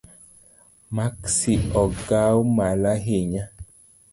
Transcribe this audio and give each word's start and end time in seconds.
Maksi 0.95 1.53
ong’aw 1.81 2.35
malo 2.55 2.87
ahinya? 2.95 3.43